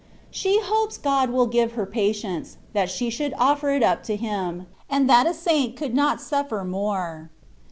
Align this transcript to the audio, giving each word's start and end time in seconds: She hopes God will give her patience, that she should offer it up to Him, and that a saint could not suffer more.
She 0.31 0.59
hopes 0.59 0.97
God 0.97 1.29
will 1.29 1.45
give 1.45 1.73
her 1.73 1.85
patience, 1.85 2.57
that 2.73 2.89
she 2.89 3.11
should 3.11 3.35
offer 3.37 3.69
it 3.69 3.83
up 3.83 4.03
to 4.05 4.15
Him, 4.15 4.65
and 4.89 5.07
that 5.07 5.27
a 5.27 5.33
saint 5.35 5.75
could 5.77 5.93
not 5.93 6.19
suffer 6.19 6.63
more. 6.63 7.29